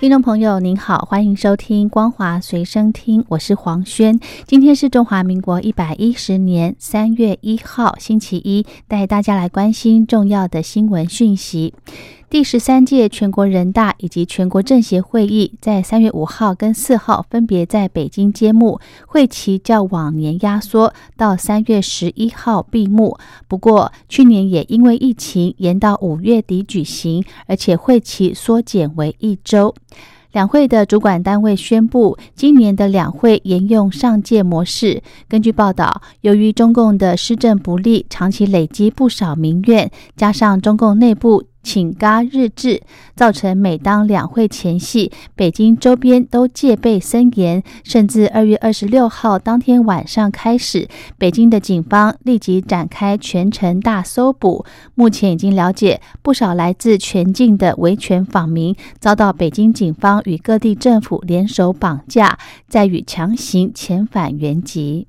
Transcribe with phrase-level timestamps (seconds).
[0.00, 4.20] 听众朋友您好，欢迎收听光华随身听，我是黄轩。
[4.46, 11.74] 今天是中华民国一百一十年三月一号，星期一，带大家来关心重要的新闻讯息。
[12.30, 23.16] 第十三届全国人大以及全国政协会议在三月五号跟四号分别在北京揭幕，会期较往年压缩到三月十一号闭幕。
[23.48, 29.74] 不过，去年也因为疫情延到五月底举行，而且会期缩减为一周。
[30.32, 35.02] 两会的主管单位宣布，今年的两会沿用上届模式。
[35.26, 41.44] 根据报道，由于中共的施政不力，长期累积不少民怨，加上中共内部。
[41.68, 42.80] 请嘎日志，
[43.14, 54.64] 造成每当两会前夕，北京周边都戒备森严，甚至二月二十六号当天晚上开始，北京的警方立即展开全城大搜捕。
[54.94, 65.08] 目前已经了解，不少来自全境的维权访民遭到北京警方与各地政府联手绑架，再予强行遣返原籍。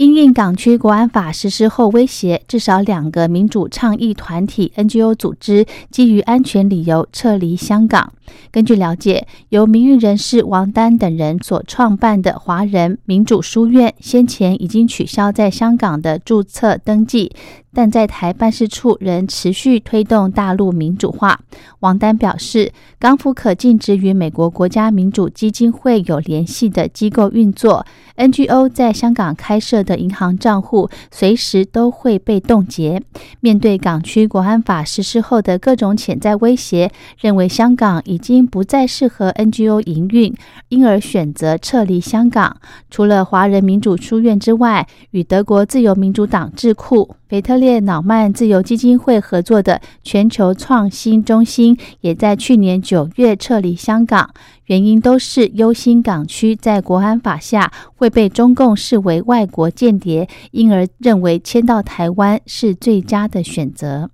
[0.00, 8.10] 因应港区国安法实施后威胁，至少两个民主倡议团体 NGO 组织基于安全理由撤离香港。
[8.50, 17.32] 根据了解，由民运人士王丹等人所创办的华人民主书院，先前已经取消在香港的注册登记。
[17.72, 21.40] 但在台办事处仍持续推动大陆民主化。
[21.80, 33.02] 王丹表示，港府可禁止与美国国家民主基金会有联系的机构运作，NGO 在香港开设的银行账户随时都会被冻结。
[33.40, 40.34] 面对港区国安法实施后的各种潜在威胁，认为香港已经不再适合 NGO 营运，
[40.68, 42.56] 因而选择撤离香港。
[42.90, 47.16] 除了华人民主书院之外，与德国自由民主党智库。
[47.30, 64.10] 腓特烈瑙曼自由基金会合作的全球创新中心，也在去年九月撤离香港，原因都是忧心港区在国安法下会被中共视为外国间谍，因而认为迁到台湾是最佳的选择。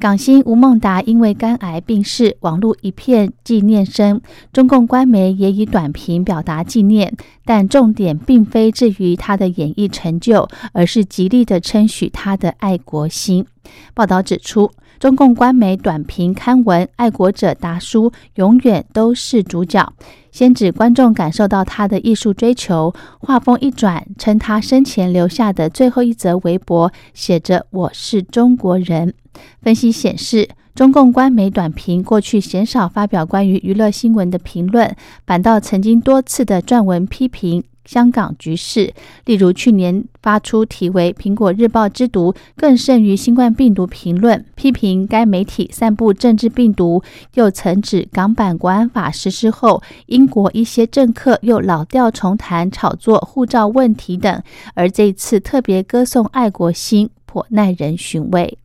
[0.00, 4.18] 港星吴孟达因为肝癌病逝，网络一片纪念声。
[4.50, 13.44] 中共官媒也以短评表达纪念，但重点并非至于他的演艺成就，而是极力的称许他的爱国心。
[13.92, 19.94] 报道指出，中共官媒短评刊文：“爱国者达叔永远都是主角。”
[20.30, 22.92] 先指观众感受到他的艺术追求。
[23.18, 29.14] 画风一转，称他生前留下的最后一则微博写着：“我是中国人。”
[29.62, 30.50] 分析显示，
[30.80, 34.96] 中共官媒短评过去鲜少发表关于娱乐新闻的评论，
[35.26, 38.94] 反倒曾经多次的撰文批评香港局势。
[39.26, 47.02] 例如，去年发出题为《苹果日报之毒更胜于新冠病毒》评论，批评该媒体散布政治病毒；
[47.34, 54.42] 又曾指港版国安法实施后，英国一些政客又老调重弹，炒作护照问题等。
[54.72, 58.56] 而这次特别歌颂爱国心，颇耐人寻味。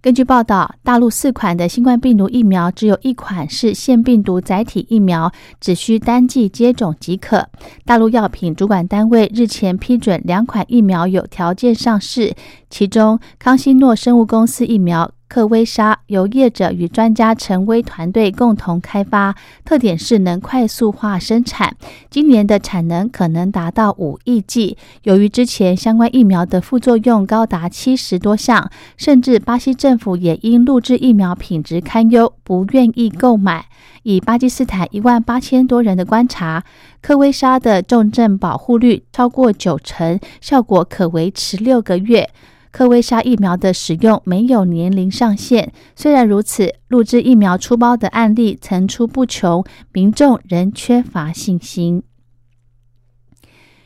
[0.00, 7.48] 根据报道，大陆四款的新冠病毒疫苗只有一款是腺病毒载体疫苗，只需单剂接种即可。
[7.84, 12.34] 大陆药品主管单位日前批准两款疫苗有条件上市，
[12.70, 15.10] 其中康希诺生物公司疫苗。
[15.28, 21.76] 克威莎由业者与专家陈威团队共同开发，特点是能快速化生产，
[22.10, 24.78] 今年的产能可能达到五亿剂。
[25.02, 33.66] 由于之前相关疫苗的副作用高达七十多项，甚至巴西政府也因录制疫苗品质堪忧，不愿意购买。
[34.04, 36.64] 以巴基斯坦一万八千多人的观察，
[37.02, 42.30] 科威莎的重症保护率超过九成，效果可维持六个月。
[42.70, 52.02] 科威莎疫苗的使用没有年龄上限，虽然如此，录制疫苗出包的案例层出不穷，民众仍缺乏信心。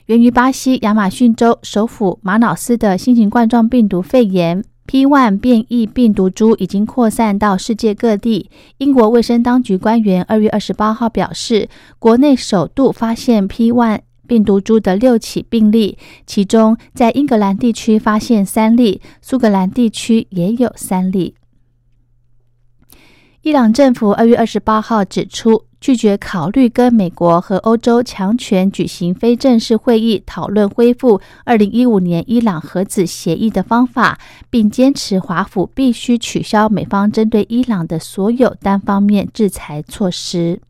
[0.06, 8.50] 源于巴西亚马逊州首府马瑙斯的新型冠状病毒肺炎 P1 变异病毒株已经扩散到世界各地。
[8.78, 11.68] 英国卫生当局官员二月二十八号表示，
[12.00, 14.00] 国内首度发现 P1。
[14.32, 21.34] 病毒株的六起病例，其中在英格兰地区发现三例，苏格兰地区也有三例。
[23.42, 34.18] 伊朗政府二月二十八号指出，拒绝考虑跟美国和欧洲强权举行非正式会议，讨论恢复二零一五年伊朗核子协议的方法，
[34.48, 40.62] 并坚持华府必须取消美方针对伊朗的所有单方面制裁措施。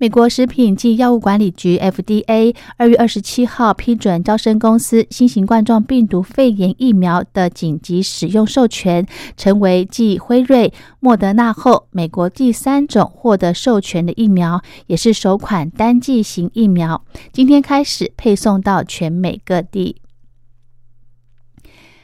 [0.00, 9.06] 美国食品及药物管理局 （FDA） 二月二十七号批准招生公司新型冠状病毒肺炎疫苗的紧急使用授权，
[9.36, 17.04] 成为继辉瑞、莫德纳后，美国第三种获得授权的疫苗，也是首款单剂型疫苗。
[17.30, 19.96] 今天开始配送到全美各地。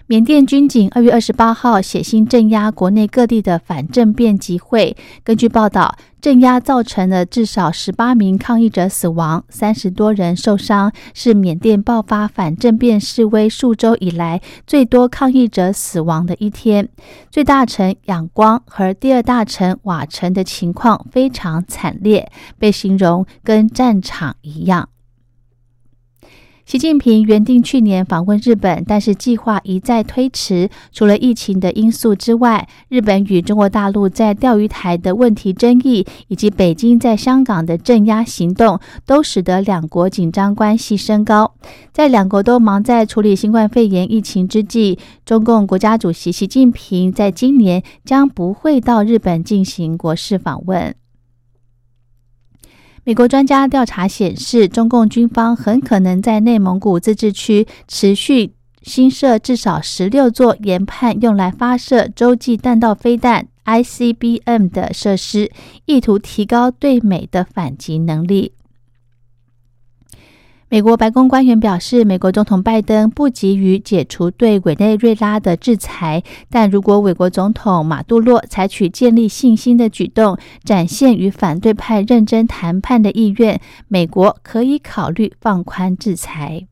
[0.08, 4.96] 缅甸军警二月二十八号血腥镇压国内各地的反政变集会。
[5.24, 16.88] 根据报道，镇压造成了至少十八名抗议者死亡，三十多人受伤，是缅甸爆发反政变示威数周以来最多抗议者死亡的一天。
[17.28, 22.30] 最大城仰光和第二大城瓦城的情况非常惨烈，
[22.60, 24.88] 被形容跟战场一样。
[26.66, 30.68] 习近平原定去年访问日本，但是计划一再推迟。
[30.90, 41.54] 除了疫情的因素之外，日本与中国大陆在钓鱼台的问题争议，以及北京在香港的镇压行动，都使得两国紧张关系升高。
[41.92, 50.96] 在两国都忙在处理新冠肺炎疫情之际，中共国家主席习近平在今年将不会到日本进行国事访问。
[53.06, 58.50] 美国专家调查显示，中共军方很可能在内蒙古自治区持续
[58.82, 65.52] 新设至少十六座研判用来发射洲际弹道飞弹 （ICBM） 的设施，
[65.84, 68.54] 意图提高对美的反击能力。
[70.68, 86.66] 美国白宫官员表示，美国总统拜登不急于解除对委内瑞拉的制裁，但如果美国总统马杜洛采取建立信心的举动，展现与反对派认真谈判的意愿，美国可以考虑放宽制裁。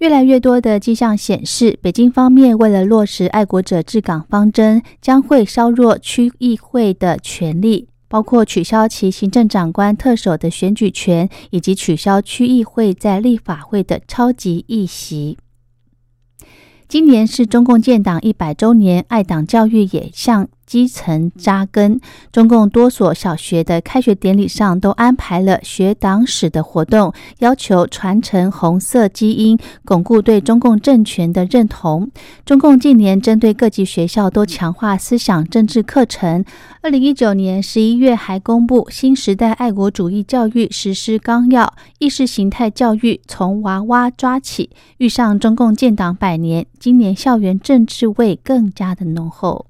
[0.00, 7.87] 越来越多的迹象显示，北京方面为了落实爱国者治港方针，将会削弱区议会的权力。
[8.08, 15.36] 包括取消其行政长官特首的选举权，以及取消区议会在立法会的超级议席。
[16.88, 21.98] 今年是中共建党一百周年，爱党教育也向基层扎根。
[22.30, 32.10] 中共多所小学的开学典礼上都安排了学党史的活动，要求传承红色基因，巩固对中共政权的认同。
[32.44, 36.44] 中共近年针对各级学校都强化思想政治课程。
[36.82, 41.64] 二零一九年十一月还公布《新时代爱国主义教育实施纲要》，
[41.98, 44.68] 意识形态教育从娃娃抓起。
[44.98, 46.66] 遇上中共建党百年。
[46.78, 49.67] 今年校园政治味更加的浓厚。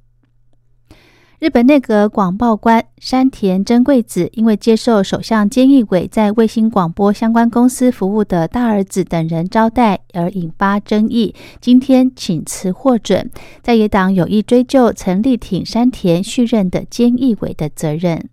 [1.39, 13.31] 日本内阁广报官山田真贵子因为接受首相菅义伟在卫星广播相关公司服务的大儿子等人招待而引发争议，今天请辞获准。
[13.63, 18.29] 在野党有意追究曾力挺山田续任的菅义伟的责任。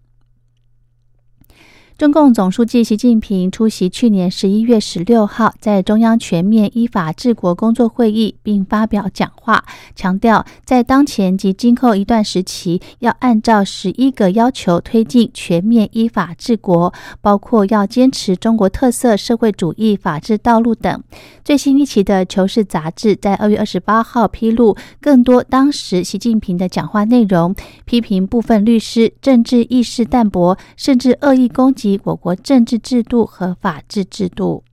[1.98, 9.64] 中共总书记习近平出席去年十一月十六号在中央全面依法治国工作会议，并发表讲话，
[9.96, 21.02] 强调在当前及今后一段时期，要按照十一个要求推进全面依法治国，包括要坚持中国特色社会主义法治道路等。
[21.46, 31.85] 最新一期的《求是》杂志在二月二十八号披露更多当时习近平的讲话内容，批评部分律师政治意识淡薄，甚至恶意攻击。
[31.86, 34.64] 及我国政治制度和法治制度。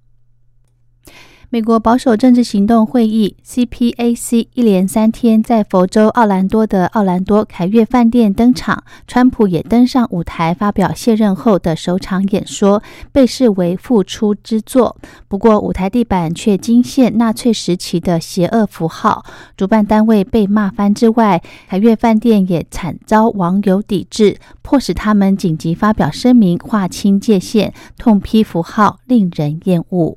[1.53, 12.83] 美国保守政治行动会议 （CPAC） 一连三天在佛州奥兰多的奥兰多凯悦饭店登场，川普也登上舞台发表卸任后的首场演说，
[13.13, 14.97] 被视为复出之作。
[15.29, 19.23] 不过，舞台地板却惊现纳粹时期的邪恶符号，
[19.55, 30.17] 主办单位被骂翻之外，凯悦饭店也惨遭网友抵制，迫使他们紧急发表声明，划清界限，痛批符号令人厌恶。